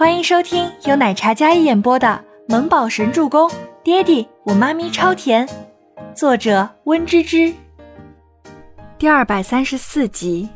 [0.00, 2.08] 欢迎收听由奶茶嘉一演播的
[2.50, 3.46] 《萌宝神助攻》，
[3.84, 5.46] 爹地我妈咪超甜，
[6.14, 7.52] 作者温芝芝。
[8.96, 10.48] 第二百三十四集。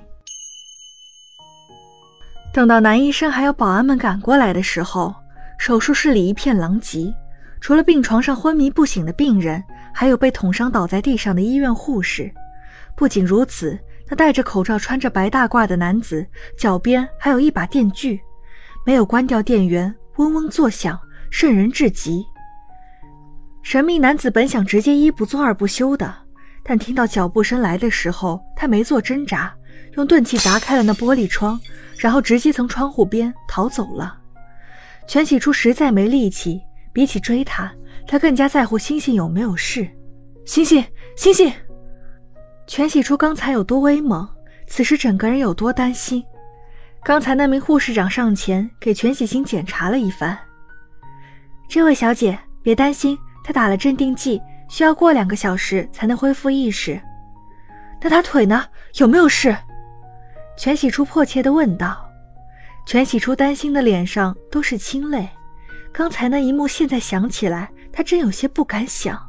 [2.54, 5.14] 等到男医生还有保安们赶过来的时候，
[5.58, 7.14] 手术室里一片狼藉，
[7.60, 12.32] 除了病床上昏迷不醒的病人，还有被捅伤倒在地上的医院护士。
[12.96, 16.26] 不仅如此，那戴着口罩、穿着白大褂的男子
[16.56, 18.18] 脚边还有一把电锯。
[18.84, 20.98] 没有关掉电源，嗡嗡作响，
[21.30, 22.24] 瘆人至极。
[23.62, 26.14] 神秘男子本想直接一不做二不休的，
[26.62, 29.54] 但听到脚步声来的时候，他没做挣扎，
[29.96, 31.58] 用钝器砸开了那玻璃窗，
[31.96, 34.18] 然后直接从窗户边逃走了。
[35.06, 36.60] 全喜初实在没力气，
[36.92, 37.72] 比起追他，
[38.06, 39.88] 他更加在乎星星有没有事。
[40.44, 40.84] 星星，
[41.16, 41.50] 星星！
[42.66, 44.28] 全喜初刚才有多威猛，
[44.66, 46.22] 此时整个人有多担心。
[47.04, 50.38] 刚才那名护士长上前给全喜星检查了一番。
[51.68, 56.98] 这位小姐别担心，他打了镇定剂，需要过两个小时才能恢复意识。
[58.00, 58.64] 那他腿呢？
[58.94, 59.54] 有没有事？
[60.56, 62.10] 全喜初迫切地问道。
[62.86, 65.28] 全喜初担心的脸上都是清泪。
[65.92, 69.20] 刚才那一幕现在想起来，他真有些不敢想。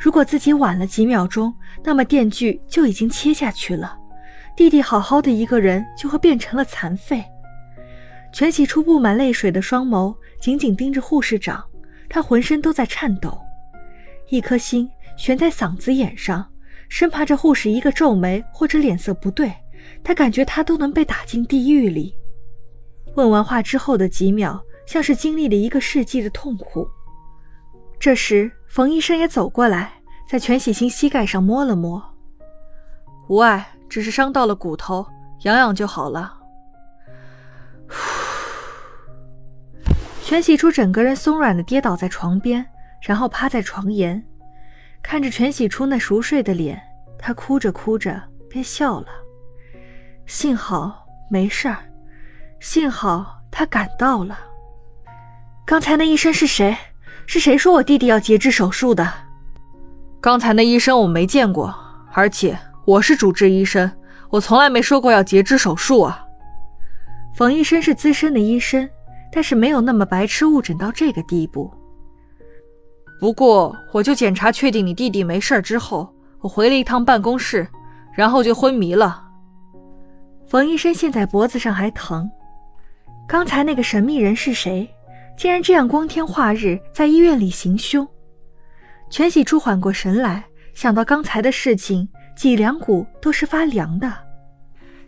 [0.00, 1.54] 如果自己晚了几秒钟，
[1.84, 3.98] 那么电锯就已经切下去了。
[4.56, 7.24] 弟弟好好的一个人就会变成了残废。
[8.32, 11.62] 全喜初布满泪水的双眸紧紧盯着护士长，
[12.08, 13.38] 他浑身都在颤抖，
[14.28, 16.46] 一颗心悬在嗓子眼上，
[16.88, 19.52] 生怕这护士一个皱眉或者脸色不对，
[20.02, 22.14] 他感觉他都能被打进地狱里。
[23.14, 26.88] 问完话之后的几秒，像是经历了一个世纪的痛苦。
[27.98, 29.92] 这时，冯医生也走过来，
[30.28, 32.02] 在全喜星膝盖上摸了摸，
[33.28, 33.68] 无碍。
[33.92, 35.06] 只是伤到了骨头，
[35.42, 36.32] 养养就好了。
[40.22, 42.64] 全喜初整个人松软的跌倒在床边，
[43.02, 44.24] 然后趴在床沿，
[45.02, 46.80] 看着全喜初那熟睡的脸，
[47.18, 49.08] 他哭着哭着便笑了。
[50.24, 51.76] 幸好没事儿，
[52.60, 54.38] 幸好他赶到了。
[55.66, 56.74] 刚才那医生是谁？
[57.26, 59.12] 是谁说我弟弟要截肢手术的？
[60.18, 61.74] 刚才那医生我没见过，
[62.14, 62.58] 而且。
[62.84, 63.88] 我是主治医生，
[64.28, 66.24] 我从来没说过要截肢手术啊。
[67.36, 68.88] 冯医生是资深的医生，
[69.30, 71.72] 但是没有那么白痴误诊到这个地步。
[73.20, 77.68] 不过，我就检查确定你弟弟没事之后，我回了一趟办公室，
[78.12, 79.22] 然后就昏迷了。
[80.48, 82.28] 冯医生现在脖子上还疼。
[83.28, 84.92] 刚才那个神秘人是谁？
[85.36, 88.06] 竟然这样光天化日在医院里行凶？
[89.08, 90.44] 全喜初缓过神来，
[90.74, 92.08] 想到刚才的事情。
[92.42, 94.12] 脊梁骨都是发凉的，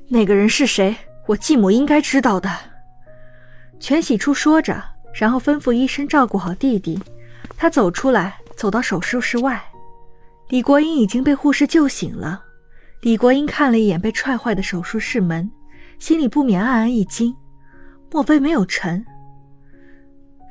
[0.07, 0.95] 那个人是谁？
[1.27, 2.49] 我继母应该知道的。
[3.81, 4.81] 全喜初说着，
[5.13, 6.97] 然后吩咐医生照顾好弟弟。
[7.57, 9.61] 他走出来，走到手术室外。
[10.49, 12.41] 李国英已经被护士救醒了。
[13.01, 15.51] 李国英看了一眼被踹坏的手术室门，
[15.99, 17.35] 心里不免暗暗一惊：
[18.13, 19.05] 莫非没有成？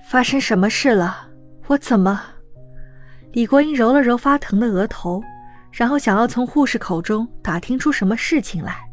[0.10, 1.30] 发生什么事了？
[1.68, 2.22] 我怎么？
[3.32, 5.24] 李国英揉了揉发疼的额头。
[5.74, 8.88] 然后想要从护士口中打听出什么事情来，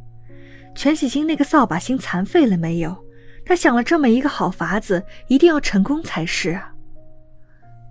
[0.74, 2.96] 全喜星那个扫把星残废了没有？
[3.44, 6.72] 他想了这么一个好法子，一定要成功才是啊！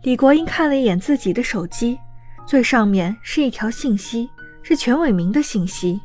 [0.03, 1.99] 李国英看了一眼自己的手机，
[2.47, 4.29] 最上面是一条信息，
[4.63, 5.99] 是全伟明的信息。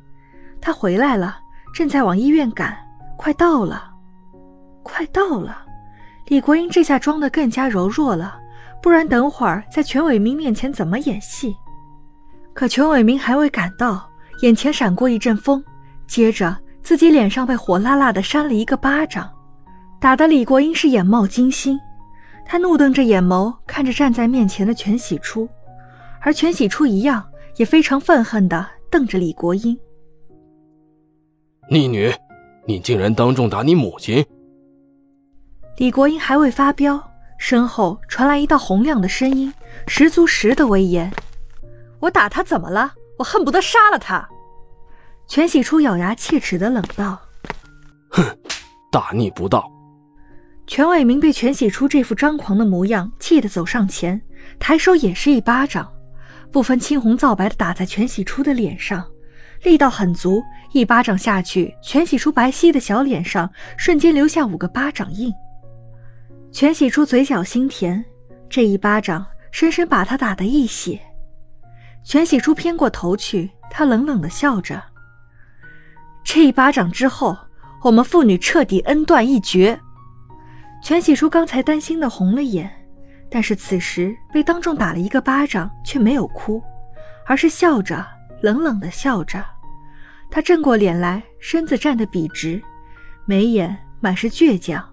[0.60, 1.38] 他回来了，
[1.72, 2.76] 正在往医院赶，
[3.16, 3.90] 快到了，
[4.82, 5.64] 快到了！
[6.26, 8.38] 李国英这下装得更加柔弱了，
[8.82, 11.54] 不然等会儿在全伟明面前怎么演戏？
[12.54, 14.08] 可全伟明还未赶到，
[14.42, 15.62] 眼前闪过一阵风，
[16.06, 19.28] 接着自己脸上被火辣辣的扇了一个巴掌，
[20.00, 21.78] 打得李国英是眼冒金星。
[22.46, 25.48] 他怒瞪着眼眸看着站在面前的全喜初，
[26.20, 27.24] 而全喜初一样
[27.56, 29.76] 也非常愤恨地瞪着李国英。
[31.70, 32.12] 逆女，
[32.66, 34.24] 你竟然当众打你母亲！
[35.78, 37.02] 李国英还未发飙，
[37.38, 39.52] 身后传来一道洪亮的声音，
[39.88, 41.10] 十足十的威严。
[42.00, 42.92] 我打他怎么了？
[43.18, 44.28] 我恨不得杀了他！
[45.26, 47.20] 全喜初咬牙切齿的冷道
[48.10, 48.22] ：“哼，
[48.90, 49.70] 大逆不道！”
[50.66, 54.20] 全伟明被全喜初这副张狂的模样气得走上前，
[54.58, 55.90] 抬手也是一巴掌，
[56.50, 59.04] 不分青红皂白的打在全喜初的脸上，
[59.62, 60.42] 力道很足。
[60.72, 65.32] 一巴掌下去，全喜初白皙的小脸上瞬间留下五个巴掌印。
[66.50, 68.04] 全喜初嘴角心甜，
[68.48, 71.00] 这一巴掌深深把他打得一血。
[72.04, 74.82] 全喜初偏过头去，他冷冷的笑着。
[76.22, 77.36] 这一巴掌之后，
[77.82, 79.78] 我们父女彻底恩断义绝。
[80.82, 82.70] 全喜初刚才担心的红了眼，
[83.30, 86.62] 但是此时被当众打了一个巴掌，却没有哭，
[87.26, 88.04] 而是笑着，
[88.42, 89.42] 冷冷的笑着。
[90.30, 92.62] 他正过脸来，身子站得笔直，
[93.24, 94.86] 眉眼满是倔强，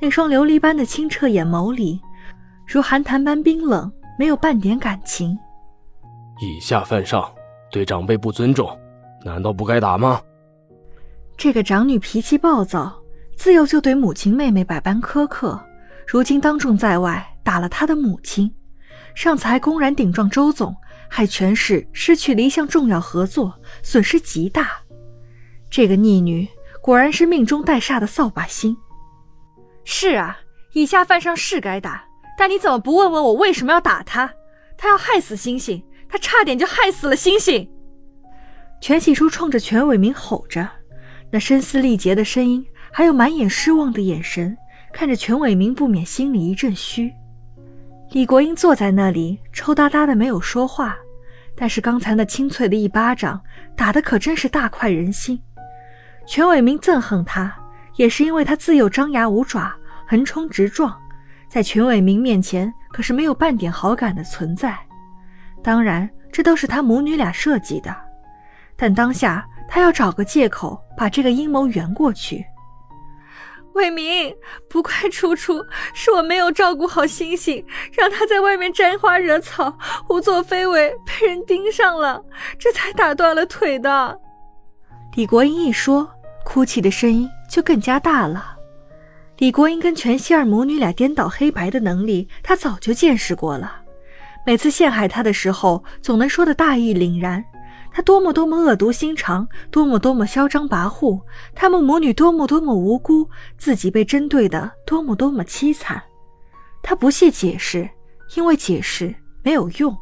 [0.00, 2.00] 那双琉璃般的清澈眼眸里，
[2.66, 5.38] 如寒潭般冰冷，没有半点感情。
[6.40, 7.32] 以下犯上，
[7.70, 8.78] 对长辈不尊重，
[9.24, 10.20] 难道不该打吗？
[11.36, 12.92] 这个长女脾气暴躁，
[13.36, 15.60] 自幼就对母亲妹妹百般苛刻，
[16.06, 18.52] 如今当众在外打了她的母亲，
[19.14, 20.74] 上次还公然顶撞周总。
[21.06, 23.54] 害全市失去了一项重要合作，
[23.84, 24.72] 损失极大。
[25.70, 26.48] 这个逆女
[26.82, 28.76] 果然是命中带煞的扫把星。
[29.84, 30.38] 是啊，
[30.72, 32.04] 以下犯上是该打，
[32.36, 34.28] 但你怎么不问问我为什么要打她？
[34.76, 37.68] 她要害死星星，他差点就害死了星星。
[38.80, 40.68] 全喜初冲着全伟明吼着，
[41.30, 44.56] 那声嘶力竭的声音，还有满眼失望的眼神，
[44.92, 47.12] 看着全伟明不免心里一阵虚。
[48.10, 50.96] 李国英坐在那里，抽搭搭的没有说话。
[51.56, 53.40] 但是刚才那清脆的一巴掌
[53.76, 55.40] 打的可真是大快人心，
[56.26, 57.56] 全伟明憎恨他，
[57.94, 59.72] 也是因为他自幼张牙舞爪、
[60.06, 60.92] 横冲直撞，
[61.48, 64.76] 在全伟明面前可是没有半点好感的存在。
[65.64, 67.96] 当然，这都是他母女俩设计的，
[68.76, 72.44] 但当下他要找个借口把这个阴谋圆过去。
[73.72, 74.32] 伟明，
[74.68, 75.64] 不怪楚楚，
[75.94, 79.76] 是我没有照顾好星星，让他在外面沾花惹草，
[80.06, 82.22] 胡作非为，被人盯上了，
[82.58, 84.20] 这才打断了腿的。
[85.14, 86.08] 李国英一说，
[86.44, 88.56] 哭泣的声音就更加大了。
[89.38, 93.80] 李国英跟全希儿母女俩颠倒黑白的能力，他早就见识过了，
[94.46, 97.44] 每次陷害他的时候，总能说的大义凛然。
[97.90, 101.20] 他多么多么恶毒心肠，多么多么嚣张跋扈，
[101.54, 106.02] 他们母女多么多么无辜，自己被针对的多么多么凄惨。
[106.82, 107.88] 他不屑解释，
[108.34, 109.96] 因为解释没有用。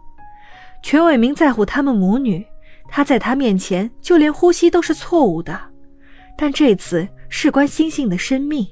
[0.82, 2.44] 全伟明在乎他们母女，
[2.88, 5.60] 他在他面前就连呼吸都是错误的，
[6.36, 8.66] 但这次事关星星的生命。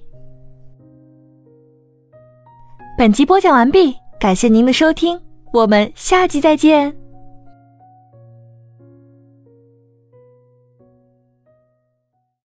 [2.97, 5.21] 本集播讲完毕，感谢您的收听，
[5.53, 7.00] 我们下集再见。